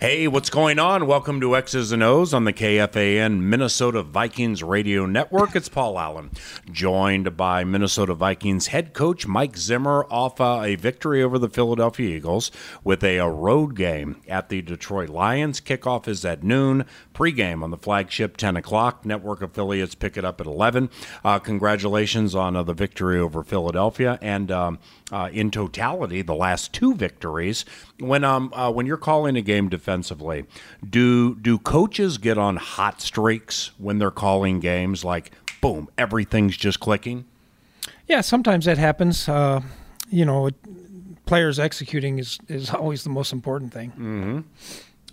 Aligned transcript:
Hey, 0.00 0.28
what's 0.28 0.48
going 0.48 0.78
on? 0.78 1.08
Welcome 1.08 1.40
to 1.40 1.56
X's 1.56 1.90
and 1.90 2.04
O's 2.04 2.32
on 2.32 2.44
the 2.44 2.52
KFAN 2.52 3.40
Minnesota 3.40 4.04
Vikings 4.04 4.62
Radio 4.62 5.06
Network. 5.06 5.56
It's 5.56 5.68
Paul 5.68 5.98
Allen, 5.98 6.30
joined 6.70 7.36
by 7.36 7.64
Minnesota 7.64 8.14
Vikings 8.14 8.68
head 8.68 8.94
coach 8.94 9.26
Mike 9.26 9.56
Zimmer 9.56 10.06
off 10.08 10.40
uh, 10.40 10.60
a 10.62 10.76
victory 10.76 11.20
over 11.20 11.36
the 11.36 11.48
Philadelphia 11.48 12.16
Eagles 12.16 12.52
with 12.84 13.02
a, 13.02 13.16
a 13.16 13.28
road 13.28 13.74
game 13.74 14.22
at 14.28 14.50
the 14.50 14.62
Detroit 14.62 15.08
Lions. 15.08 15.60
Kickoff 15.60 16.06
is 16.06 16.24
at 16.24 16.44
noon. 16.44 16.86
Pregame 17.18 17.64
on 17.64 17.72
the 17.72 17.76
flagship 17.76 18.36
10 18.36 18.56
o'clock. 18.56 19.04
Network 19.04 19.42
affiliates 19.42 19.96
pick 19.96 20.16
it 20.16 20.24
up 20.24 20.40
at 20.40 20.46
11. 20.46 20.88
Uh, 21.24 21.40
congratulations 21.40 22.32
on 22.36 22.54
uh, 22.54 22.62
the 22.62 22.72
victory 22.72 23.18
over 23.18 23.42
Philadelphia 23.42 24.20
and 24.22 24.52
um, 24.52 24.78
uh, 25.10 25.28
in 25.32 25.50
totality 25.50 26.22
the 26.22 26.36
last 26.36 26.72
two 26.72 26.94
victories. 26.94 27.64
When 27.98 28.22
um 28.22 28.52
uh, 28.54 28.70
when 28.70 28.86
you're 28.86 28.96
calling 28.96 29.34
a 29.34 29.42
game 29.42 29.68
defensively, 29.68 30.44
do 30.88 31.34
do 31.34 31.58
coaches 31.58 32.18
get 32.18 32.38
on 32.38 32.54
hot 32.54 33.00
streaks 33.00 33.72
when 33.78 33.98
they're 33.98 34.12
calling 34.12 34.60
games? 34.60 35.04
Like 35.04 35.32
boom, 35.60 35.88
everything's 35.98 36.56
just 36.56 36.78
clicking. 36.78 37.24
Yeah, 38.06 38.20
sometimes 38.20 38.66
that 38.66 38.78
happens. 38.78 39.28
Uh, 39.28 39.62
you 40.08 40.24
know, 40.24 40.50
players 41.26 41.58
executing 41.58 42.20
is 42.20 42.38
is 42.48 42.70
always 42.70 43.02
the 43.02 43.10
most 43.10 43.32
important 43.32 43.72
thing. 43.72 43.90
Mm-hmm. 43.90 44.40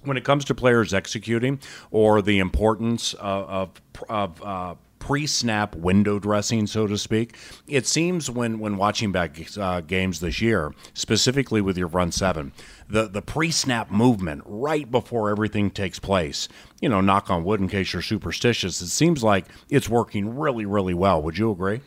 When 0.06 0.18
it 0.18 0.24
comes 0.24 0.46
to 0.46 0.56
players 0.56 0.94
executing 0.94 1.60
or 1.92 2.22
the 2.22 2.40
importance 2.40 3.14
of, 3.16 3.50
of, 3.50 3.72
of 4.10 4.44
uh, 4.44 4.76
pre-snap 5.06 5.76
window 5.76 6.18
dressing, 6.18 6.66
so 6.66 6.88
to 6.88 6.98
speak. 6.98 7.38
It 7.68 7.86
seems 7.86 8.28
when 8.28 8.58
when 8.58 8.76
watching 8.76 9.12
back 9.12 9.40
uh, 9.56 9.82
games 9.82 10.20
this 10.20 10.42
year, 10.42 10.74
specifically 10.96 11.62
with 11.62 11.78
your 11.78 11.88
run 11.90 12.12
seven, 12.12 12.54
the 12.90 13.08
the 13.08 13.22
pre-snap 13.22 13.92
movement 13.92 14.42
right 14.48 14.90
before 14.90 15.30
everything 15.30 15.70
takes 15.70 16.00
place. 16.00 16.48
You 16.82 16.90
know, 16.90 17.02
knock 17.02 17.30
on 17.30 17.44
wood 17.44 17.60
in 17.60 17.68
case 17.68 17.94
you're 17.94 18.02
superstitious. 18.02 18.82
It 18.82 18.88
seems 18.88 19.24
like 19.24 19.46
it's 19.70 19.88
working 19.88 20.36
really, 20.36 20.66
really 20.66 20.96
well. 20.96 21.22
Would 21.22 21.38
you 21.38 21.52
agree? 21.52 21.82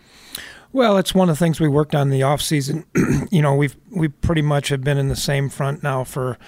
Well, 0.72 0.98
it's 0.98 1.14
one 1.14 1.30
of 1.30 1.38
the 1.38 1.44
things 1.44 1.60
we 1.60 1.68
worked 1.68 1.94
on 1.94 2.08
in 2.08 2.10
the 2.10 2.22
off 2.22 2.42
season. 2.42 2.84
you 3.30 3.40
know, 3.40 3.54
we've 3.54 3.76
we 3.90 4.08
pretty 4.08 4.42
much 4.42 4.68
have 4.68 4.82
been 4.82 4.98
in 4.98 5.08
the 5.08 5.16
same 5.16 5.48
front 5.48 5.82
now 5.82 6.04
for 6.04 6.38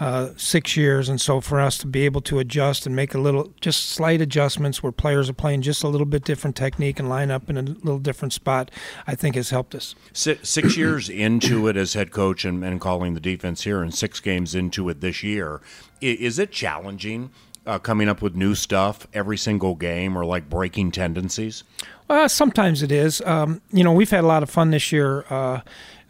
uh, 0.00 0.30
six 0.36 0.76
years, 0.76 1.08
and 1.08 1.20
so 1.20 1.40
for 1.40 1.60
us 1.60 1.78
to 1.78 1.86
be 1.86 2.04
able 2.04 2.20
to 2.22 2.38
adjust 2.38 2.86
and 2.86 2.94
make 2.94 3.14
a 3.14 3.18
little, 3.18 3.52
just 3.60 3.86
slight 3.86 4.20
adjustments 4.20 4.82
where 4.82 4.92
players 4.92 5.28
are 5.28 5.34
playing 5.34 5.62
just 5.62 5.82
a 5.82 5.88
little 5.88 6.06
bit 6.06 6.24
different 6.24 6.56
technique 6.56 6.98
and 6.98 7.08
line 7.08 7.30
up 7.30 7.48
in 7.50 7.56
a 7.56 7.62
little 7.62 7.98
different 7.98 8.32
spot, 8.32 8.70
I 9.06 9.14
think 9.14 9.34
has 9.34 9.50
helped 9.50 9.74
us. 9.74 9.94
Six, 10.12 10.76
years 10.76 11.08
into 11.08 11.68
it 11.68 11.76
as 11.76 11.94
head 11.94 12.10
coach 12.10 12.44
and, 12.44 12.64
and 12.64 12.80
calling 12.80 13.14
the 13.14 13.20
defense 13.20 13.62
here, 13.62 13.82
and 13.82 13.94
six 13.94 14.20
games 14.20 14.54
into 14.54 14.88
it 14.88 15.00
this 15.00 15.22
year, 15.22 15.60
is 16.00 16.38
it 16.38 16.50
challenging? 16.50 17.30
Uh, 17.66 17.78
coming 17.78 18.08
up 18.08 18.22
with 18.22 18.34
new 18.34 18.54
stuff 18.54 19.06
every 19.12 19.36
single 19.36 19.74
game 19.74 20.16
or 20.16 20.24
like 20.24 20.48
breaking 20.48 20.90
tendencies? 20.90 21.64
Well, 22.08 22.28
sometimes 22.28 22.82
it 22.82 22.90
is. 22.90 23.20
Um, 23.26 23.60
you 23.70 23.84
know, 23.84 23.92
we've 23.92 24.10
had 24.10 24.24
a 24.24 24.26
lot 24.26 24.42
of 24.42 24.48
fun 24.50 24.70
this 24.70 24.92
year. 24.92 25.24
Uh, 25.28 25.60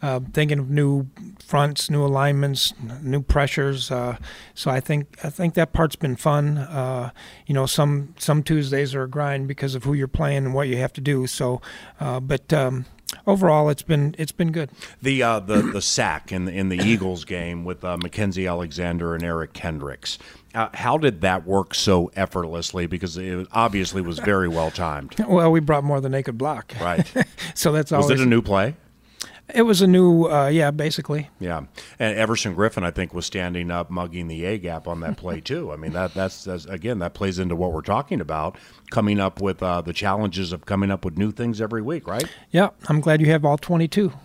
uh, 0.01 0.21
thinking 0.31 0.59
of 0.59 0.69
new 0.69 1.07
fronts, 1.45 1.89
new 1.89 2.05
alignments, 2.05 2.73
new 3.01 3.21
pressures. 3.21 3.91
Uh, 3.91 4.17
so 4.53 4.71
I 4.71 4.79
think 4.79 5.17
I 5.25 5.29
think 5.29 5.55
that 5.55 5.73
part's 5.73 5.97
been 5.97 6.15
fun. 6.15 6.57
Uh, 6.57 7.11
you 7.45 7.53
know, 7.53 7.65
some 7.65 8.15
some 8.17 8.41
Tuesdays 8.41 8.95
are 8.95 9.03
a 9.03 9.09
grind 9.09 9.47
because 9.49 9.75
of 9.75 9.83
who 9.83 9.93
you're 9.93 10.07
playing 10.07 10.45
and 10.45 10.53
what 10.53 10.69
you 10.69 10.77
have 10.77 10.93
to 10.93 11.01
do. 11.01 11.27
So, 11.27 11.61
uh, 11.99 12.21
but 12.21 12.53
um, 12.53 12.85
overall, 13.25 13.69
it's 13.69 13.81
been 13.81 14.15
it's 14.17 14.31
been 14.31 14.51
good. 14.51 14.69
The 15.01 15.23
uh, 15.23 15.39
the 15.39 15.61
the 15.61 15.81
sack 15.81 16.31
in 16.31 16.45
the, 16.45 16.51
in 16.51 16.69
the 16.69 16.77
Eagles 16.77 17.25
game 17.25 17.65
with 17.65 17.83
uh, 17.83 17.97
Mackensie 17.97 18.49
Alexander 18.49 19.15
and 19.15 19.23
Eric 19.23 19.53
Kendricks. 19.53 20.17
Uh, 20.55 20.69
how 20.73 20.97
did 20.97 21.21
that 21.21 21.45
work 21.45 21.75
so 21.75 22.11
effortlessly? 22.15 22.87
Because 22.87 23.17
it 23.17 23.47
obviously 23.51 24.01
was 24.01 24.19
very 24.19 24.47
well 24.47 24.71
timed. 24.71 25.15
well, 25.27 25.51
we 25.51 25.59
brought 25.59 25.83
more 25.83 26.01
than 26.01 26.11
they 26.11 26.23
could 26.23 26.37
block. 26.37 26.73
Right. 26.81 27.11
so 27.53 27.71
that's 27.71 27.91
always. 27.91 28.09
Was 28.09 28.19
it 28.19 28.23
a 28.23 28.29
new 28.29 28.41
play? 28.41 28.75
It 29.53 29.63
was 29.63 29.81
a 29.81 29.87
new, 29.87 30.25
uh, 30.25 30.47
yeah, 30.47 30.71
basically. 30.71 31.29
Yeah, 31.39 31.63
and 31.97 32.17
Everson 32.17 32.55
Griffen, 32.55 32.83
I 32.83 32.91
think, 32.91 33.13
was 33.13 33.25
standing 33.25 33.71
up, 33.71 33.89
mugging 33.89 34.27
the 34.27 34.45
A 34.45 34.57
gap 34.57 34.87
on 34.87 34.99
that 34.99 35.17
play 35.17 35.41
too. 35.41 35.71
I 35.71 35.75
mean, 35.75 35.93
that 35.93 36.13
that's, 36.13 36.43
that's, 36.43 36.65
again 36.65 36.99
that 36.99 37.13
plays 37.13 37.39
into 37.39 37.55
what 37.55 37.73
we're 37.73 37.81
talking 37.81 38.21
about, 38.21 38.57
coming 38.91 39.19
up 39.19 39.41
with 39.41 39.63
uh, 39.63 39.81
the 39.81 39.93
challenges 39.93 40.53
of 40.53 40.65
coming 40.65 40.91
up 40.91 41.03
with 41.03 41.17
new 41.17 41.31
things 41.31 41.61
every 41.61 41.81
week, 41.81 42.07
right? 42.07 42.25
Yeah, 42.51 42.69
I'm 42.87 43.01
glad 43.01 43.21
you 43.21 43.27
have 43.27 43.43
all 43.45 43.57
22. 43.57 44.11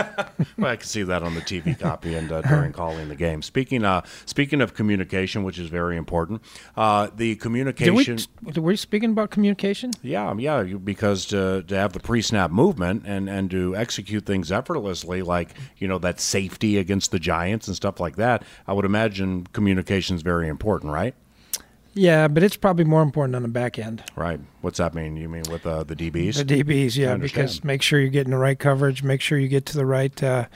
well, 0.58 0.70
I 0.72 0.76
can 0.76 0.86
see 0.86 1.02
that 1.02 1.22
on 1.22 1.34
the 1.34 1.40
TV 1.40 1.78
copy 1.78 2.14
and 2.14 2.30
uh, 2.30 2.42
during 2.42 2.72
calling 2.72 3.08
the 3.08 3.16
game. 3.16 3.42
Speaking 3.42 3.84
uh, 3.84 4.02
speaking 4.26 4.60
of 4.60 4.74
communication, 4.74 5.44
which 5.44 5.58
is 5.58 5.68
very 5.68 5.96
important, 5.96 6.42
uh, 6.76 7.08
the 7.14 7.36
communication. 7.36 8.16
Did 8.16 8.56
we, 8.56 8.62
were 8.62 8.68
we 8.68 8.76
speaking 8.76 9.10
about 9.10 9.30
communication? 9.30 9.90
Yeah, 10.02 10.34
yeah. 10.36 10.62
Because 10.62 11.26
to, 11.26 11.62
to 11.62 11.76
have 11.76 11.92
the 11.92 12.00
pre-snap 12.00 12.50
movement 12.50 13.04
and 13.06 13.28
and 13.28 13.50
to 13.50 13.76
execute 13.76 14.26
things 14.26 14.50
effortlessly, 14.52 15.22
like 15.22 15.50
you 15.78 15.88
know 15.88 15.98
that 15.98 16.20
safety 16.20 16.78
against 16.78 17.10
the 17.10 17.18
Giants 17.18 17.66
and 17.66 17.76
stuff 17.76 18.00
like 18.00 18.16
that, 18.16 18.44
I 18.66 18.72
would 18.72 18.84
imagine 18.84 19.46
communication 19.52 20.16
is 20.16 20.22
very 20.22 20.48
important, 20.48 20.92
right? 20.92 21.14
Yeah, 21.94 22.28
but 22.28 22.42
it's 22.42 22.56
probably 22.56 22.84
more 22.84 23.02
important 23.02 23.34
on 23.34 23.42
the 23.42 23.48
back 23.48 23.78
end. 23.78 24.04
Right. 24.14 24.40
What's 24.60 24.78
that 24.78 24.94
mean? 24.94 25.16
You 25.16 25.28
mean 25.28 25.42
with 25.50 25.66
uh, 25.66 25.84
the 25.84 25.96
DBs? 25.96 26.44
The 26.46 26.62
DBs, 26.62 26.96
yeah, 26.96 27.16
because 27.16 27.64
make 27.64 27.82
sure 27.82 27.98
you're 27.98 28.10
getting 28.10 28.30
the 28.30 28.38
right 28.38 28.58
coverage, 28.58 29.02
make 29.02 29.20
sure 29.20 29.38
you 29.38 29.48
get 29.48 29.66
to 29.66 29.76
the 29.76 29.86
right 29.86 30.22
uh, 30.22 30.46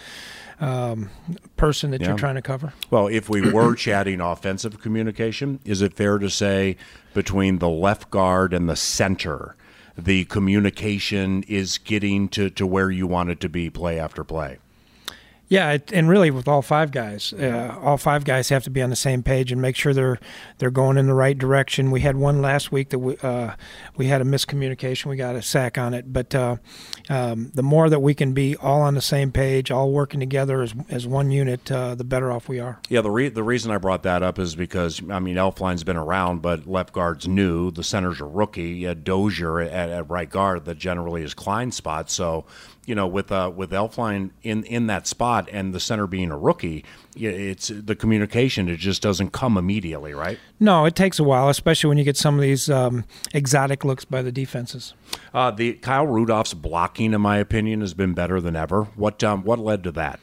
um, 0.61 1.11
person 1.56 1.91
that 1.91 2.00
yeah. 2.00 2.09
you're 2.09 2.17
trying 2.17 2.37
to 2.37 2.43
cover. 2.43 2.73
Well, 2.91 3.09
if 3.09 3.28
we 3.28 3.50
were 3.50 3.75
chatting 3.77 4.21
offensive 4.21 4.81
communication, 4.81 5.61
is 5.65 5.83
it 5.83 5.94
fair 5.94 6.19
to 6.19 6.31
say 6.31 6.77
between 7.15 7.59
the 7.59 7.69
left 7.69 8.11
guard 8.11 8.53
and 8.55 8.69
the 8.69 8.77
center, 8.77 9.56
the 9.97 10.25
communication 10.27 11.43
is 11.44 11.78
getting 11.78 12.28
to, 12.31 12.50
to 12.50 12.67
where 12.67 12.91
you 12.91 13.06
want 13.06 13.31
it 13.31 13.41
to 13.41 13.49
be 13.49 13.71
play 13.71 13.99
after 13.99 14.23
play? 14.23 14.59
Yeah, 15.49 15.77
and 15.93 16.09
really 16.09 16.31
with 16.31 16.49
all 16.49 16.62
five 16.62 16.91
guys, 16.91 17.34
uh, 17.34 17.77
all 17.82 17.99
five 17.99 18.25
guys 18.25 18.49
have 18.49 18.65
to 18.65 18.71
be 18.71 18.81
on 18.81 18.88
the 18.88 18.97
same 18.97 19.22
page 19.22 19.53
and 19.53 19.60
make 19.60 19.77
sure 19.77 19.93
they're 19.93 20.19
they're 20.59 20.71
going 20.71 20.97
in 20.97 21.06
the 21.06 21.15
right 21.15 21.37
direction. 21.37 21.91
We 21.91 22.00
had 22.00 22.16
one 22.16 22.41
last 22.41 22.72
week 22.72 22.88
that 22.91 22.99
we 22.99 23.19
uh, 23.19 23.55
we 23.94 24.06
had 24.06 24.22
a 24.22 24.25
miscommunication. 24.25 25.06
We 25.06 25.16
got 25.16 25.37
a 25.37 25.43
sack 25.43 25.77
on 25.77 25.93
it, 25.93 26.12
but 26.12 26.34
uh, 26.34 26.56
um, 27.10 27.50
the 27.55 27.62
more 27.62 27.91
that 27.91 28.00
we 28.00 28.15
can 28.15 28.32
be 28.32 28.56
all 28.56 28.81
on 28.81 28.94
the 28.94 29.03
same 29.03 29.32
page, 29.32 29.71
all 29.71 29.93
working 29.93 30.19
together 30.19 30.62
as, 30.62 30.75
as 30.88 31.06
one 31.06 31.31
unit, 31.31 31.71
uh, 31.71 31.94
the 31.94 32.05
better 32.05 32.32
off 32.32 32.49
we 32.49 32.59
are. 32.59 32.81
Yeah, 32.88 33.03
the 33.03 33.11
re- 33.11 33.28
the 33.28 33.43
reason 33.43 33.71
I 33.71 33.76
brought 33.76 34.03
that 34.05 34.22
up 34.22 34.38
is 34.38 34.56
because 34.56 35.03
I 35.11 35.19
mean 35.19 35.37
Elflein's 35.37 35.84
been 35.84 35.99
around, 35.99 36.41
but 36.41 36.66
left 36.66 36.94
guard's 36.94 37.28
new. 37.28 37.71
The 37.71 37.84
center's 37.84 38.21
a 38.21 38.25
rookie. 38.25 38.71
You 38.71 38.88
had 38.88 39.05
Dozier 39.05 39.61
at, 39.61 39.91
at 39.91 40.09
right 40.09 40.31
guard 40.31 40.65
that 40.65 40.78
generally 40.78 41.22
is 41.22 41.34
Kline's 41.34 41.76
spot. 41.76 42.11
So 42.11 42.47
you 42.87 42.94
know, 42.94 43.06
with 43.06 43.31
uh, 43.32 43.50
with 43.55 43.71
Elflein 43.71 44.31
in 44.43 44.65
in 44.65 44.87
that 44.87 45.06
spot 45.06 45.34
and 45.50 45.75
the 45.75 45.81
center 45.81 46.06
being 46.06 46.31
a 46.31 46.39
rookie, 46.39 46.84
it's 47.17 47.69
the 47.69 47.95
communication. 47.95 48.69
It 48.69 48.78
just 48.78 49.03
doesn't 49.03 49.31
come 49.31 49.56
immediately, 49.56 50.15
right? 50.15 50.39
No, 50.61 50.84
it 50.84 50.95
takes 50.95 51.19
a 51.19 51.25
while, 51.25 51.49
especially 51.49 51.89
when 51.89 51.99
you 51.99 52.05
get 52.05 52.17
some 52.17 52.37
of 52.37 52.41
these 52.41 52.71
um, 52.71 53.05
exotic 53.33 53.84
looks 53.84 54.05
by 54.05 54.23
the 54.23 54.33
defenses. 54.33 54.94
Uh, 55.33 55.50
the 55.50 55.75
Kyle 55.75 56.06
Rudolph's 56.06 56.55
blocking, 56.55 57.12
in 57.12 57.21
my 57.21 57.39
opinion, 57.39 57.81
has 57.81 57.94
been 57.94 58.15
better 58.15 58.41
than 58.41 58.56
ever. 58.56 58.84
What 58.97 59.23
um, 59.23 59.44
what 59.44 59.59
led 59.59 59.84
to 59.84 59.93
that? 59.93 60.21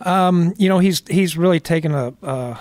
Um, 0.00 0.54
you 0.56 0.68
know, 0.68 0.78
he's 0.78 1.02
he's 1.08 1.36
really 1.36 1.60
taken 1.60 1.94
a, 1.94 2.14
a, 2.22 2.58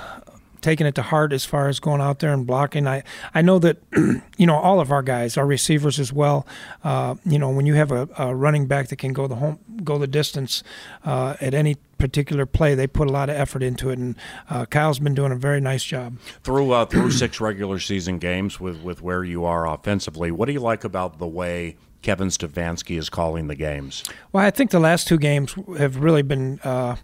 taking 0.61 0.87
it 0.87 0.95
to 0.95 1.01
heart 1.01 1.33
as 1.33 1.45
far 1.45 1.67
as 1.67 1.79
going 1.79 2.01
out 2.01 2.19
there 2.19 2.33
and 2.33 2.45
blocking. 2.45 2.87
I, 2.87 3.03
I 3.33 3.41
know 3.41 3.59
that, 3.59 3.77
you 4.37 4.45
know, 4.45 4.55
all 4.55 4.79
of 4.79 4.91
our 4.91 5.01
guys, 5.01 5.37
our 5.37 5.45
receivers 5.45 5.99
as 5.99 6.13
well. 6.13 6.45
Uh, 6.83 7.15
you 7.25 7.39
know, 7.39 7.49
when 7.49 7.65
you 7.65 7.75
have 7.75 7.91
a, 7.91 8.07
a, 8.17 8.35
running 8.35 8.67
back 8.67 8.87
that 8.89 8.97
can 8.97 9.13
go 9.13 9.27
the 9.27 9.35
home, 9.35 9.59
go 9.83 9.97
the 9.97 10.07
distance 10.07 10.63
uh, 11.05 11.35
at 11.41 11.53
any 11.53 11.75
particular 11.97 12.45
play, 12.45 12.75
they 12.75 12.87
put 12.87 13.07
a 13.07 13.11
lot 13.11 13.29
of 13.29 13.35
effort 13.35 13.61
into 13.61 13.89
it, 13.89 13.99
and 13.99 14.15
uh, 14.49 14.65
Kyle's 14.65 14.99
been 14.99 15.15
doing 15.15 15.31
a 15.31 15.35
very 15.35 15.59
nice 15.59 15.83
job. 15.83 16.17
Through 16.43 16.71
uh, 16.71 16.85
through 16.85 17.11
six 17.11 17.41
regular 17.41 17.79
season 17.79 18.19
games 18.19 18.59
with 18.59 18.81
with 18.81 19.01
where 19.01 19.23
you 19.23 19.45
are 19.45 19.67
offensively, 19.67 20.31
what 20.31 20.45
do 20.45 20.53
you 20.53 20.61
like 20.61 20.83
about 20.83 21.19
the 21.19 21.27
way? 21.27 21.75
Kevin 22.01 22.29
Stefanski 22.29 22.97
is 22.97 23.09
calling 23.09 23.47
the 23.47 23.55
games. 23.55 24.03
Well, 24.31 24.45
I 24.45 24.51
think 24.51 24.71
the 24.71 24.79
last 24.79 25.07
two 25.07 25.17
games 25.17 25.53
have 25.77 25.97
really 25.97 26.21
been 26.21 26.59
uh, 26.61 26.95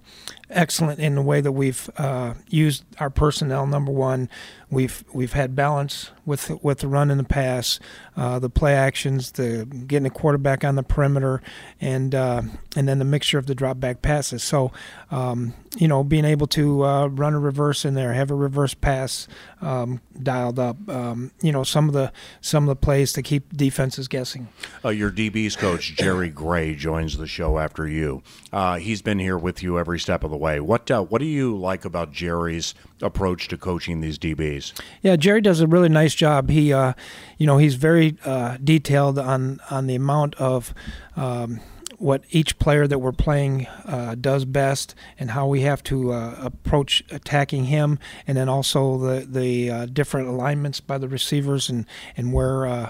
excellent 0.49 0.99
in 0.99 1.15
the 1.15 1.21
way 1.21 1.41
that 1.41 1.51
we've 1.51 1.89
uh, 1.97 2.33
used 2.47 2.83
our 2.99 3.09
personnel. 3.09 3.65
Number 3.67 3.91
one, 3.91 4.29
we've 4.69 5.03
we've 5.13 5.33
had 5.33 5.55
balance 5.55 6.11
with 6.25 6.51
with 6.63 6.79
the 6.79 6.87
run 6.87 7.11
and 7.11 7.19
the 7.19 7.25
pass, 7.25 7.79
uh, 8.17 8.39
the 8.39 8.49
play 8.49 8.73
actions, 8.73 9.31
the 9.31 9.65
getting 9.65 10.03
the 10.03 10.09
quarterback 10.09 10.63
on 10.63 10.75
the 10.75 10.83
perimeter, 10.83 11.41
and 11.79 12.15
uh, 12.15 12.41
and 12.75 12.87
then 12.87 12.99
the 12.99 13.05
mixture 13.05 13.37
of 13.37 13.45
the 13.45 13.55
drop 13.55 13.79
back 13.79 14.01
passes. 14.01 14.43
So, 14.43 14.71
um, 15.11 15.53
you 15.77 15.87
know, 15.87 16.03
being 16.03 16.25
able 16.25 16.47
to 16.47 16.83
uh, 16.83 17.07
run 17.07 17.33
a 17.33 17.39
reverse 17.39 17.85
in 17.85 17.93
there, 17.93 18.13
have 18.13 18.31
a 18.31 18.35
reverse 18.35 18.73
pass 18.73 19.27
um, 19.61 20.01
dialed 20.21 20.59
up. 20.59 20.77
Um, 20.89 21.31
you 21.41 21.51
know, 21.51 21.63
some 21.63 21.87
of 21.87 21.93
the 21.93 22.11
some 22.41 22.63
of 22.63 22.67
the 22.67 22.75
plays 22.75 23.13
to 23.13 23.21
keep 23.21 23.55
defenses 23.55 24.07
guessing. 24.07 24.47
Uh, 24.83 24.89
your 24.89 25.11
DB's 25.11 25.55
coach 25.55 25.95
Jerry 25.95 26.29
Gray 26.29 26.75
joins 26.75 27.17
the 27.17 27.27
show 27.27 27.59
after 27.59 27.87
you. 27.87 28.23
Uh, 28.51 28.77
he's 28.77 29.01
been 29.01 29.19
here 29.19 29.37
with 29.37 29.61
you 29.61 29.77
every 29.77 29.99
step 29.99 30.23
of 30.23 30.31
the 30.31 30.34
the 30.35 30.43
way. 30.43 30.59
What 30.59 30.91
uh, 30.91 31.01
what 31.03 31.19
do 31.19 31.25
you 31.25 31.57
like 31.57 31.85
about 31.85 32.11
Jerry's 32.11 32.75
approach 33.01 33.47
to 33.47 33.57
coaching 33.57 34.01
these 34.01 34.19
DBs? 34.19 34.73
Yeah, 35.01 35.15
Jerry 35.15 35.41
does 35.41 35.61
a 35.61 35.67
really 35.67 35.89
nice 35.89 36.13
job. 36.13 36.49
He, 36.49 36.73
uh, 36.73 36.93
you 37.37 37.47
know, 37.47 37.57
he's 37.57 37.75
very 37.75 38.17
uh, 38.25 38.57
detailed 38.63 39.17
on 39.17 39.59
on 39.69 39.87
the 39.87 39.95
amount 39.95 40.35
of. 40.35 40.73
Um, 41.15 41.61
what 41.97 42.25
each 42.29 42.59
player 42.59 42.87
that 42.87 42.99
we're 42.99 43.13
playing 43.13 43.67
uh, 43.85 44.15
does 44.15 44.43
best 44.43 44.93
and 45.17 45.31
how 45.31 45.47
we 45.47 45.61
have 45.61 45.81
to 45.81 46.11
uh, 46.11 46.35
approach 46.41 47.01
attacking 47.09 47.65
him, 47.65 47.99
and 48.27 48.37
then 48.37 48.49
also 48.49 48.97
the 48.97 49.25
the 49.25 49.69
uh, 49.69 49.85
different 49.85 50.27
alignments 50.27 50.81
by 50.81 50.97
the 50.97 51.07
receivers 51.07 51.69
and 51.69 51.85
and 52.17 52.33
where 52.33 52.67
uh, 52.67 52.89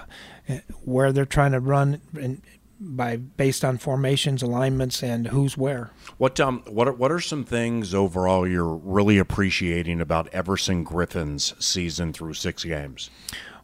where 0.84 1.12
they're 1.12 1.24
trying 1.24 1.52
to 1.52 1.60
run 1.60 2.00
and 2.20 2.42
by 2.78 3.16
based 3.16 3.64
on 3.64 3.78
formations, 3.78 4.42
alignments, 4.42 5.02
and 5.02 5.28
who's 5.28 5.56
where. 5.56 5.90
What 6.18 6.38
um 6.40 6.62
what 6.66 6.88
are, 6.88 6.92
what 6.92 7.10
are 7.12 7.20
some 7.20 7.44
things 7.44 7.94
overall 7.94 8.46
you're 8.46 8.64
really 8.74 9.18
appreciating 9.18 10.00
about 10.00 10.28
Everson 10.32 10.84
Griffen's 10.84 11.54
season 11.64 12.12
through 12.12 12.34
six 12.34 12.64
games? 12.64 13.10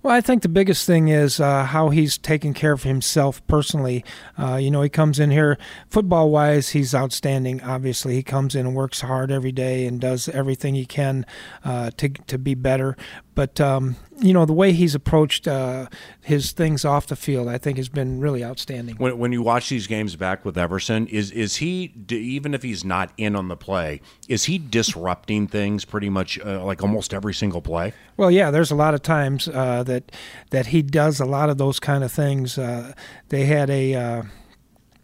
Well, 0.03 0.13
I 0.13 0.21
think 0.21 0.43
the 0.43 0.49
biggest 0.49 0.85
thing 0.85 1.07
is 1.07 1.39
uh, 1.39 1.65
how 1.65 1.91
he's 1.91 2.19
taken 2.19 2.55
care 2.55 2.73
of 2.73 2.83
himself 2.83 3.47
personally. 3.47 4.05
Uh, 4.37 4.57
you 4.57 4.69
know, 4.69 4.83
he 4.83 4.89
comes 4.89 5.21
in 5.21 5.31
here 5.31 5.59
football 5.91 6.29
wise, 6.29 6.71
he's 6.71 6.93
outstanding. 6.93 7.63
Obviously, 7.63 8.15
he 8.15 8.25
comes 8.25 8.57
in 8.57 8.67
and 8.67 8.75
works 8.75 9.03
hard 9.03 9.31
every 9.31 9.53
day 9.53 9.87
and 9.87 10.01
does 10.01 10.29
everything 10.31 10.75
he 10.75 10.87
can 10.87 11.25
uh, 11.65 11.93
to 11.99 12.09
to 12.09 12.37
be 12.37 12.55
better. 12.55 12.97
But 13.35 13.61
um, 13.61 13.97
you 14.19 14.33
know, 14.33 14.45
the 14.45 14.53
way 14.53 14.73
he's 14.73 14.95
approached 14.95 15.49
uh, 15.49 15.87
his 16.21 16.53
things 16.53 16.85
off 16.85 17.07
the 17.07 17.17
field, 17.17 17.49
I 17.49 17.59
think, 17.59 17.79
has 17.79 17.89
been 17.89 18.21
really 18.21 18.45
outstanding. 18.45 18.97
When, 18.97 19.19
when 19.19 19.33
you 19.33 19.43
watch 19.43 19.69
these 19.69 19.87
games 19.87 20.17
back 20.17 20.45
with 20.45 20.59
Everson, 20.59 21.07
is 21.07 21.31
is 21.31 21.57
he 21.57 21.95
even 22.11 22.55
if 22.55 22.63
he's 22.63 22.85
not 22.85 23.11
in 23.17 23.35
on 23.35 23.49
the 23.49 23.57
play, 23.57 24.01
is 24.29 24.45
he 24.45 24.59
disrupting 24.59 25.47
things 25.47 25.85
pretty 25.85 26.11
much 26.11 26.39
uh, 26.41 26.65
like 26.65 26.83
almost 26.83 27.15
every 27.15 27.35
single 27.35 27.63
play? 27.63 27.95
Well, 28.17 28.31
yeah, 28.31 28.51
there's 28.51 28.71
a 28.71 28.77
lot 28.77 28.95
of 28.95 29.03
times 29.03 29.49
uh, 29.49 29.83
that 29.85 30.13
that 30.51 30.67
he 30.67 30.83
does 30.83 31.19
a 31.19 31.27
lot 31.27 31.49
of 31.49 31.59
those 31.59 31.81
kind 31.81 32.05
of 32.05 32.13
things. 32.13 32.59
Uh, 32.59 32.93
they 33.31 33.47
had 33.47 33.71
a 33.71 33.95
uh, 33.95 34.23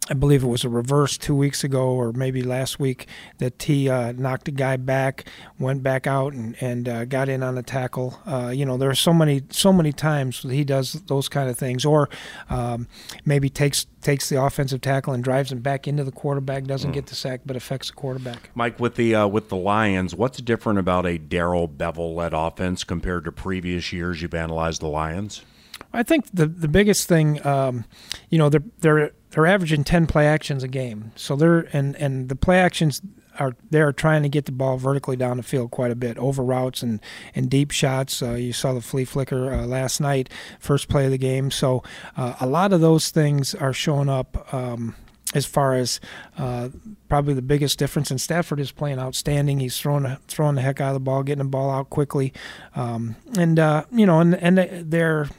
I 0.09 0.15
believe 0.15 0.43
it 0.43 0.47
was 0.47 0.63
a 0.63 0.69
reverse 0.69 1.17
two 1.19 1.35
weeks 1.35 1.63
ago 1.63 1.89
or 1.89 2.11
maybe 2.11 2.41
last 2.41 2.79
week 2.79 3.07
that 3.37 3.61
he 3.61 3.87
uh, 3.89 4.13
knocked 4.13 4.47
a 4.47 4.51
guy 4.51 4.75
back, 4.75 5.25
went 5.59 5.83
back 5.83 6.07
out 6.07 6.33
and, 6.33 6.55
and 6.59 6.89
uh, 6.89 7.05
got 7.05 7.29
in 7.29 7.43
on 7.43 7.53
the 7.53 7.61
tackle. 7.61 8.19
Uh, 8.25 8.51
you 8.53 8.65
know, 8.65 8.75
there 8.75 8.89
are 8.89 8.95
so 8.95 9.13
many 9.13 9.43
so 9.51 9.71
many 9.71 9.91
times 9.91 10.41
he 10.41 10.63
does 10.63 10.93
those 11.07 11.29
kind 11.29 11.47
of 11.47 11.57
things, 11.57 11.85
or 11.85 12.09
um, 12.49 12.87
maybe 13.23 13.49
takes 13.49 13.85
takes 14.01 14.29
the 14.29 14.41
offensive 14.41 14.81
tackle 14.81 15.13
and 15.13 15.23
drives 15.23 15.51
him 15.51 15.59
back 15.59 15.87
into 15.87 16.03
the 16.03 16.11
quarterback, 16.11 16.63
doesn't 16.63 16.91
mm. 16.91 16.95
get 16.95 17.05
the 17.05 17.15
sack 17.15 17.41
but 17.45 17.55
affects 17.55 17.89
the 17.89 17.93
quarterback. 17.93 18.49
Mike, 18.55 18.79
with 18.79 18.95
the 18.95 19.13
uh, 19.13 19.27
with 19.27 19.49
the 19.49 19.57
Lions, 19.57 20.15
what's 20.15 20.41
different 20.41 20.79
about 20.79 21.05
a 21.05 21.19
Darrell 21.19 21.67
Bevell 21.67 22.15
led 22.15 22.33
offense 22.33 22.83
compared 22.83 23.25
to 23.25 23.31
previous 23.31 23.93
years 23.93 24.23
you've 24.23 24.33
analyzed 24.33 24.81
the 24.81 24.87
Lions? 24.87 25.43
I 25.93 26.03
think 26.03 26.25
the 26.33 26.47
the 26.47 26.67
biggest 26.67 27.07
thing, 27.07 27.45
um, 27.45 27.85
you 28.29 28.37
know, 28.37 28.49
they're 28.49 28.63
they're 28.79 29.11
they're 29.31 29.47
averaging 29.47 29.83
ten 29.83 30.07
play 30.07 30.27
actions 30.27 30.63
a 30.63 30.67
game. 30.67 31.11
So 31.15 31.35
they're 31.35 31.67
and 31.73 31.95
and 31.97 32.29
the 32.29 32.35
play 32.35 32.59
actions 32.59 33.01
are 33.39 33.55
they're 33.69 33.93
trying 33.93 34.23
to 34.23 34.29
get 34.29 34.45
the 34.45 34.51
ball 34.51 34.77
vertically 34.77 35.15
down 35.15 35.37
the 35.37 35.43
field 35.43 35.71
quite 35.71 35.91
a 35.91 35.95
bit, 35.95 36.17
over 36.17 36.43
routes 36.43 36.83
and 36.83 36.99
and 37.33 37.49
deep 37.49 37.71
shots. 37.71 38.21
Uh, 38.21 38.33
you 38.33 38.53
saw 38.53 38.73
the 38.73 38.81
flea 38.81 39.05
flicker 39.05 39.53
uh, 39.53 39.65
last 39.65 39.99
night, 40.01 40.29
first 40.59 40.89
play 40.89 41.05
of 41.05 41.11
the 41.11 41.17
game. 41.17 41.49
So 41.51 41.83
uh, 42.17 42.35
a 42.39 42.47
lot 42.47 42.73
of 42.73 42.81
those 42.81 43.09
things 43.09 43.55
are 43.55 43.73
showing 43.73 44.09
up. 44.09 44.53
Um, 44.53 44.95
as 45.35 45.45
far 45.45 45.75
as 45.75 45.99
uh, 46.39 46.69
probably 47.07 47.35
the 47.35 47.41
biggest 47.43 47.77
difference. 47.77 48.09
And 48.09 48.19
Stafford 48.19 48.59
is 48.59 48.71
playing 48.71 48.97
outstanding. 48.97 49.59
He's 49.59 49.77
throwing 49.77 50.17
throwing 50.27 50.55
the 50.55 50.61
heck 50.61 50.81
out 50.81 50.89
of 50.89 50.93
the 50.95 50.99
ball, 50.99 51.21
getting 51.21 51.43
the 51.43 51.49
ball 51.49 51.69
out 51.69 51.91
quickly, 51.91 52.33
um, 52.75 53.15
and 53.37 53.59
uh, 53.59 53.85
you 53.91 54.05
know, 54.05 54.19
and 54.19 54.35
and 54.35 54.57
they're 54.89 55.29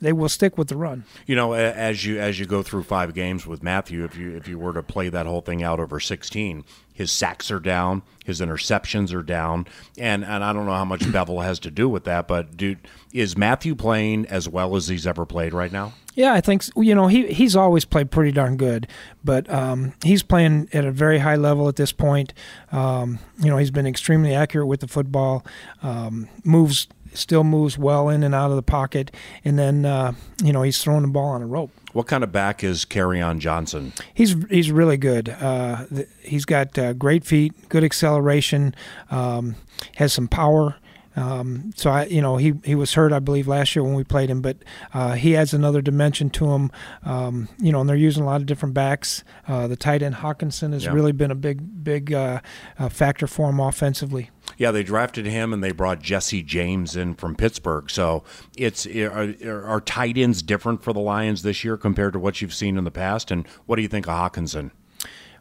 they 0.00 0.12
will 0.12 0.28
stick 0.28 0.58
with 0.58 0.68
the 0.68 0.76
run. 0.76 1.04
You 1.26 1.36
know, 1.36 1.52
as 1.52 2.04
you 2.04 2.18
as 2.18 2.38
you 2.38 2.46
go 2.46 2.62
through 2.62 2.84
five 2.84 3.14
games 3.14 3.46
with 3.46 3.62
Matthew, 3.62 4.04
if 4.04 4.16
you 4.16 4.36
if 4.36 4.48
you 4.48 4.58
were 4.58 4.72
to 4.72 4.82
play 4.82 5.08
that 5.08 5.26
whole 5.26 5.40
thing 5.40 5.62
out 5.62 5.80
over 5.80 6.00
sixteen, 6.00 6.64
his 6.92 7.12
sacks 7.12 7.50
are 7.50 7.60
down, 7.60 8.02
his 8.24 8.40
interceptions 8.40 9.14
are 9.14 9.22
down, 9.22 9.66
and 9.96 10.24
and 10.24 10.42
I 10.42 10.52
don't 10.52 10.66
know 10.66 10.72
how 10.72 10.84
much 10.84 11.00
Bevell 11.12 11.44
has 11.44 11.58
to 11.60 11.70
do 11.70 11.88
with 11.88 12.04
that, 12.04 12.26
but 12.26 12.56
dude, 12.56 12.88
is 13.12 13.36
Matthew 13.36 13.74
playing 13.74 14.26
as 14.26 14.48
well 14.48 14.74
as 14.76 14.88
he's 14.88 15.06
ever 15.06 15.24
played 15.24 15.54
right 15.54 15.72
now? 15.72 15.92
Yeah, 16.14 16.32
I 16.32 16.40
think 16.40 16.64
you 16.76 16.96
know 16.96 17.06
he 17.06 17.28
he's 17.28 17.54
always 17.54 17.84
played 17.84 18.10
pretty 18.10 18.32
darn 18.32 18.56
good, 18.56 18.88
but 19.22 19.48
um, 19.48 19.92
he's 20.02 20.24
playing 20.24 20.68
at 20.72 20.84
a 20.84 20.90
very 20.90 21.18
high 21.18 21.36
level 21.36 21.68
at 21.68 21.76
this 21.76 21.92
point. 21.92 22.34
Um, 22.72 23.20
you 23.38 23.48
know, 23.48 23.56
he's 23.56 23.70
been 23.70 23.86
extremely 23.86 24.34
accurate 24.34 24.66
with 24.66 24.80
the 24.80 24.88
football, 24.88 25.46
um, 25.80 26.28
moves 26.42 26.88
still 27.14 27.44
moves 27.44 27.78
well 27.78 28.08
in 28.08 28.22
and 28.22 28.34
out 28.34 28.50
of 28.50 28.56
the 28.56 28.62
pocket, 28.62 29.14
and 29.44 29.58
then 29.58 29.84
uh, 29.84 30.12
you 30.42 30.52
know 30.52 30.62
he's 30.62 30.82
throwing 30.82 31.02
the 31.02 31.08
ball 31.08 31.30
on 31.30 31.42
a 31.42 31.46
rope. 31.46 31.70
What 31.92 32.06
kind 32.06 32.22
of 32.22 32.32
back 32.32 32.62
is 32.62 32.84
Kerryon 32.84 33.38
Johnson? 33.38 33.92
He's 34.12 34.36
he's 34.50 34.70
really 34.70 34.96
good. 34.96 35.28
Uh, 35.28 35.86
he's 36.20 36.44
got 36.44 36.78
uh, 36.78 36.92
great 36.92 37.24
feet, 37.24 37.68
good 37.68 37.84
acceleration, 37.84 38.74
um, 39.10 39.56
has 39.96 40.12
some 40.12 40.28
power. 40.28 40.76
Um, 41.18 41.72
so 41.74 41.90
I, 41.90 42.04
you 42.04 42.22
know, 42.22 42.36
he 42.36 42.54
he 42.64 42.74
was 42.76 42.94
hurt, 42.94 43.12
I 43.12 43.18
believe, 43.18 43.48
last 43.48 43.74
year 43.74 43.82
when 43.82 43.94
we 43.94 44.04
played 44.04 44.30
him, 44.30 44.40
but 44.40 44.58
uh, 44.94 45.14
he 45.14 45.36
adds 45.36 45.52
another 45.52 45.82
dimension 45.82 46.30
to 46.30 46.52
him. 46.52 46.70
Um, 47.04 47.48
you 47.58 47.72
know, 47.72 47.80
and 47.80 47.88
they're 47.88 47.96
using 47.96 48.22
a 48.22 48.26
lot 48.26 48.40
of 48.40 48.46
different 48.46 48.74
backs. 48.74 49.24
Uh, 49.48 49.66
the 49.66 49.76
tight 49.76 50.02
end 50.02 50.16
Hockenson 50.16 50.72
has 50.72 50.84
yeah. 50.84 50.92
really 50.92 51.12
been 51.12 51.32
a 51.32 51.34
big 51.34 51.82
big 51.82 52.12
uh, 52.12 52.40
uh 52.78 52.88
factor 52.88 53.26
for 53.26 53.50
him 53.50 53.58
offensively. 53.58 54.30
Yeah, 54.58 54.72
they 54.72 54.82
drafted 54.82 55.24
him 55.24 55.52
and 55.52 55.62
they 55.62 55.70
brought 55.70 56.02
Jesse 56.02 56.42
James 56.42 56.96
in 56.96 57.14
from 57.14 57.36
Pittsburgh. 57.36 57.88
So 57.88 58.24
it's 58.56 58.86
are, 58.86 59.34
are 59.46 59.80
tight 59.80 60.18
ends 60.18 60.42
different 60.42 60.82
for 60.82 60.92
the 60.92 61.00
Lions 61.00 61.42
this 61.42 61.64
year 61.64 61.76
compared 61.76 62.12
to 62.12 62.18
what 62.18 62.42
you've 62.42 62.52
seen 62.52 62.76
in 62.76 62.84
the 62.84 62.90
past? 62.90 63.30
And 63.30 63.46
what 63.66 63.76
do 63.76 63.82
you 63.82 63.88
think 63.88 64.08
of 64.08 64.14
Hockenson? 64.14 64.72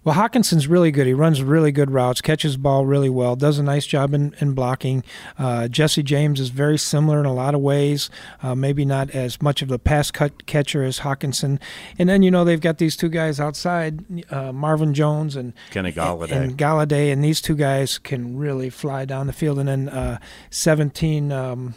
Well, 0.08 0.16
Hockenson's 0.16 0.70
really 0.70 0.92
good. 0.92 1.06
He 1.06 1.14
runs 1.14 1.44
really 1.44 1.74
good 1.74 1.92
routes, 1.92 2.22
catches 2.22 2.56
ball 2.56 2.86
really 2.86 3.10
well, 3.10 3.36
does 3.36 3.60
a 3.60 3.64
nice 3.64 3.86
job 3.86 4.14
in, 4.14 4.34
in 4.40 4.54
blocking. 4.54 5.04
Uh, 5.38 5.68
Jesse 5.68 6.02
James 6.02 6.40
is 6.40 6.48
very 6.48 6.78
similar 6.78 7.20
in 7.20 7.26
a 7.26 7.34
lot 7.34 7.54
of 7.54 7.60
ways, 7.60 8.10
uh, 8.42 8.56
maybe 8.56 8.86
not 8.86 9.10
as 9.10 9.42
much 9.42 9.62
of 9.62 9.70
a 9.70 9.78
pass 9.78 10.10
cut 10.10 10.46
catcher 10.46 10.82
as 10.82 11.00
Hockenson. 11.00 11.60
And 12.00 12.08
then, 12.08 12.22
you 12.22 12.32
know, 12.32 12.46
they've 12.46 12.62
got 12.62 12.78
these 12.78 12.96
two 12.96 13.10
guys 13.10 13.42
outside, 13.42 14.02
uh, 14.32 14.54
Marvin 14.54 14.94
Jones 14.94 15.36
and 15.36 15.52
Kenny 15.72 15.92
Golladay. 15.92 16.32
And 16.32 16.58
Golladay, 16.58 17.12
and 17.12 17.22
these 17.22 17.42
two 17.42 17.56
guys 17.56 17.98
can 17.98 18.38
really 18.38 18.70
fly 18.70 19.04
down 19.04 19.28
the 19.28 19.34
field. 19.34 19.60
And 19.60 19.68
then 19.68 19.90
uh, 19.90 20.20
17. 20.52 21.34
Um, 21.34 21.76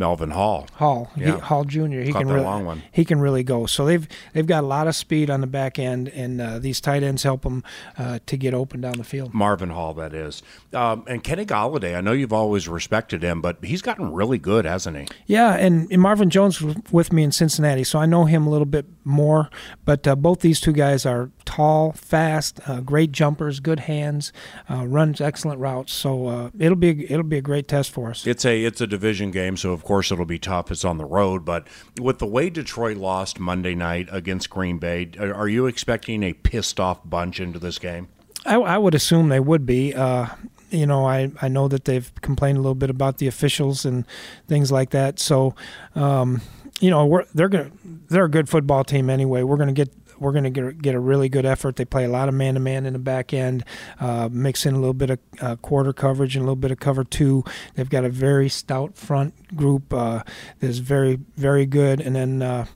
Melvin 0.00 0.30
Hall. 0.30 0.66
Hall, 0.72 1.10
yeah. 1.14 1.34
he, 1.34 1.40
Hall 1.40 1.64
Jr. 1.64 2.00
He 2.00 2.12
Caught 2.12 2.22
can 2.22 2.28
really, 2.32 2.82
he 2.90 3.04
can 3.04 3.20
really 3.20 3.44
go. 3.44 3.66
So 3.66 3.84
they've 3.84 4.08
they've 4.32 4.46
got 4.46 4.64
a 4.64 4.66
lot 4.66 4.88
of 4.88 4.96
speed 4.96 5.30
on 5.30 5.42
the 5.42 5.46
back 5.46 5.78
end, 5.78 6.08
and 6.08 6.40
uh, 6.40 6.58
these 6.58 6.80
tight 6.80 7.02
ends 7.02 7.22
help 7.22 7.42
them 7.42 7.62
uh, 7.98 8.18
to 8.26 8.36
get 8.36 8.54
open 8.54 8.80
down 8.80 8.94
the 8.94 9.04
field. 9.04 9.34
Marvin 9.34 9.70
Hall, 9.70 9.92
that 9.94 10.14
is, 10.14 10.42
um, 10.72 11.04
and 11.06 11.22
Kenny 11.22 11.44
Golladay. 11.44 11.94
I 11.96 12.00
know 12.00 12.12
you've 12.12 12.32
always 12.32 12.66
respected 12.66 13.22
him, 13.22 13.42
but 13.42 13.58
he's 13.62 13.82
gotten 13.82 14.12
really 14.12 14.38
good, 14.38 14.64
hasn't 14.64 14.96
he? 14.96 15.06
Yeah, 15.26 15.54
and, 15.54 15.86
and 15.92 16.00
Marvin 16.00 16.30
Jones 16.30 16.62
was 16.62 16.76
with 16.90 17.12
me 17.12 17.22
in 17.22 17.30
Cincinnati, 17.30 17.84
so 17.84 17.98
I 17.98 18.06
know 18.06 18.24
him 18.24 18.46
a 18.46 18.50
little 18.50 18.64
bit 18.66 18.86
more. 19.04 19.50
But 19.84 20.08
uh, 20.08 20.16
both 20.16 20.40
these 20.40 20.60
two 20.60 20.72
guys 20.72 21.04
are 21.04 21.30
tall, 21.50 21.90
fast, 21.92 22.60
uh, 22.68 22.80
great 22.80 23.10
jumpers, 23.10 23.58
good 23.58 23.80
hands, 23.80 24.32
uh, 24.70 24.86
runs 24.86 25.20
excellent 25.20 25.58
routes. 25.58 25.92
So 25.92 26.28
uh, 26.28 26.50
it'll 26.56 26.76
be 26.76 26.90
a, 26.90 27.12
it'll 27.12 27.24
be 27.24 27.38
a 27.38 27.42
great 27.42 27.66
test 27.66 27.90
for 27.90 28.10
us. 28.10 28.24
It's 28.24 28.44
a 28.44 28.64
it's 28.64 28.80
a 28.80 28.86
division 28.86 29.32
game, 29.32 29.56
so 29.56 29.72
of 29.72 29.82
course 29.82 30.12
it'll 30.12 30.24
be 30.24 30.38
tough. 30.38 30.70
It's 30.70 30.84
on 30.84 30.98
the 30.98 31.04
road, 31.04 31.44
but 31.44 31.66
with 32.00 32.20
the 32.20 32.26
way 32.26 32.50
Detroit 32.50 32.96
lost 32.96 33.40
Monday 33.40 33.74
night 33.74 34.08
against 34.12 34.48
Green 34.48 34.78
Bay, 34.78 35.10
are 35.18 35.48
you 35.48 35.66
expecting 35.66 36.22
a 36.22 36.32
pissed 36.34 36.78
off 36.78 37.00
bunch 37.04 37.40
into 37.40 37.58
this 37.58 37.80
game? 37.80 38.06
I, 38.46 38.54
I 38.54 38.78
would 38.78 38.94
assume 38.94 39.28
they 39.28 39.40
would 39.40 39.66
be. 39.66 39.92
Uh, 39.92 40.26
you 40.70 40.86
know, 40.86 41.04
I, 41.04 41.32
I 41.42 41.48
know 41.48 41.66
that 41.66 41.84
they've 41.84 42.12
complained 42.20 42.58
a 42.58 42.60
little 42.60 42.76
bit 42.76 42.90
about 42.90 43.18
the 43.18 43.26
officials 43.26 43.84
and 43.84 44.06
things 44.46 44.70
like 44.70 44.90
that. 44.90 45.18
So, 45.18 45.56
um, 45.96 46.42
you 46.78 46.90
know, 46.90 47.06
we're, 47.06 47.24
they're 47.34 47.48
gonna 47.48 47.72
they're 48.08 48.24
a 48.24 48.30
good 48.30 48.48
football 48.48 48.84
team 48.84 49.10
anyway. 49.10 49.42
We're 49.42 49.56
gonna 49.56 49.72
get 49.72 49.90
we're 50.20 50.32
going 50.32 50.52
to 50.52 50.72
get 50.72 50.94
a 50.94 51.00
really 51.00 51.28
good 51.28 51.46
effort. 51.46 51.76
They 51.76 51.84
play 51.84 52.04
a 52.04 52.08
lot 52.08 52.28
of 52.28 52.34
man 52.34 52.54
to 52.54 52.60
man 52.60 52.86
in 52.86 52.92
the 52.92 52.98
back 52.98 53.32
end, 53.32 53.64
uh, 53.98 54.28
mix 54.30 54.66
in 54.66 54.74
a 54.74 54.78
little 54.78 54.94
bit 54.94 55.10
of 55.10 55.18
uh, 55.40 55.56
quarter 55.56 55.92
coverage 55.92 56.36
and 56.36 56.42
a 56.42 56.44
little 56.44 56.56
bit 56.56 56.70
of 56.70 56.78
cover 56.78 57.02
two. 57.02 57.42
They've 57.74 57.88
got 57.88 58.04
a 58.04 58.10
very 58.10 58.48
stout 58.48 58.96
front 58.96 59.56
group 59.56 59.92
uh, 59.92 60.22
that's 60.60 60.78
very, 60.78 61.18
very 61.36 61.66
good. 61.66 62.00
And 62.00 62.14
then, 62.14 62.42
uh, 62.42 62.66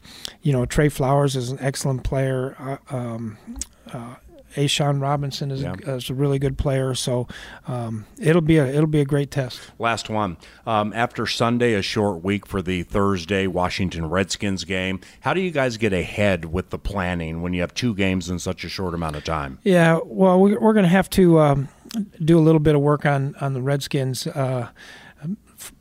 you 0.42 0.52
know, 0.52 0.64
Trey 0.66 0.88
Flowers 0.88 1.36
is 1.36 1.50
an 1.50 1.58
excellent 1.60 2.02
player. 2.02 2.56
Uh, 2.58 2.96
um, 2.96 3.38
uh, 3.92 4.16
A'Shawn 4.56 5.00
Robinson 5.00 5.50
is, 5.50 5.62
Yeah. 5.62 5.75
a, 5.87 5.94
is 5.96 6.11
a 6.11 6.14
really 6.14 6.38
good 6.38 6.56
player. 6.58 6.94
So 6.94 7.26
um, 7.66 8.06
it'll 8.18 8.40
be 8.42 8.58
a 8.58 8.66
it'll 8.66 8.87
be 8.87 9.00
a 9.00 9.04
great 9.04 9.30
test. 9.30 9.61
Last 9.78 10.08
one. 10.08 10.37
Um, 10.66 10.92
after 10.94 11.26
Sunday, 11.26 11.75
a 11.75 11.82
short 11.82 12.23
week 12.23 12.46
for 12.46 12.62
the 12.62 12.82
Thursday 12.84 13.46
Washington 13.46 14.08
Redskins 14.08 14.64
game. 14.64 15.00
How 15.20 15.34
do 15.34 15.40
you 15.40 15.50
guys 15.50 15.76
get 15.76 15.92
ahead 15.92 16.46
with 16.46 16.70
the 16.70 16.78
planning 16.78 17.42
when 17.42 17.52
you 17.52 17.61
have 17.61 17.75
two 17.75 17.94
games 17.94 18.30
in 18.30 18.38
such 18.38 18.64
a 18.64 18.68
short 18.68 18.94
amount 18.94 19.16
of 19.16 19.25
time? 19.25 19.58
Yeah, 19.64 19.99
well, 20.04 20.40
we, 20.40 20.56
we're 20.56 20.73
going 20.73 20.84
to 20.84 20.88
have 20.88 21.11
to 21.11 21.38
um, 21.40 21.68
do 22.25 22.38
a 22.38 22.42
little 22.42 22.61
bit 22.61 22.75
of 22.75 22.80
work 22.80 23.04
on 23.06 23.34
on 23.40 23.54
the 23.54 23.62
Redskins 23.62 24.26
uh, 24.26 24.68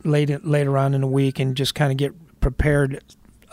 later 0.04 0.40
later 0.44 0.78
on 0.78 0.94
in 0.94 1.02
the 1.02 1.08
week, 1.08 1.40
and 1.40 1.56
just 1.56 1.76
kind 1.76 1.92
of 1.92 1.98
get 1.98 2.14
prepared 2.40 3.02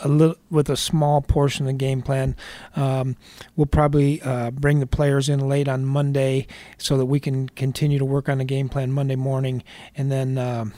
a 0.02 0.08
little 0.08 0.36
with 0.50 0.68
a 0.68 0.76
small 0.76 1.20
portion 1.20 1.66
of 1.66 1.72
the 1.72 1.78
game 1.78 2.02
plan. 2.02 2.36
Um, 2.76 3.16
we'll 3.56 3.66
probably 3.66 4.20
uh, 4.22 4.50
bring 4.50 4.80
the 4.80 4.86
players 4.86 5.28
in 5.28 5.48
late 5.48 5.68
on 5.68 5.84
Monday 5.84 6.46
so 6.78 6.96
that 6.96 7.06
we 7.06 7.20
can 7.20 7.48
continue 7.50 7.98
to 7.98 8.04
work 8.04 8.28
on 8.28 8.38
the 8.38 8.44
game 8.44 8.68
plan 8.68 8.92
Monday 8.92 9.16
morning, 9.16 9.62
and 9.96 10.10
then 10.10 10.38
um, 10.38 10.72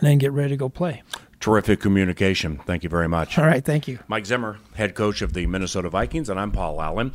then 0.00 0.18
get 0.18 0.32
ready 0.32 0.50
to 0.50 0.56
go 0.56 0.68
play. 0.68 1.02
Terrific 1.40 1.80
communication. 1.80 2.60
Thank 2.66 2.84
you 2.84 2.90
very 2.90 3.08
much. 3.08 3.38
All 3.38 3.46
right, 3.46 3.64
thank 3.64 3.88
you. 3.88 3.98
Mike 4.08 4.26
Zimmer, 4.26 4.58
head 4.74 4.94
coach 4.94 5.22
of 5.22 5.32
the 5.32 5.46
Minnesota 5.46 5.88
Vikings, 5.88 6.28
and 6.28 6.38
I'm 6.38 6.52
Paul 6.52 6.82
Allen. 6.82 7.12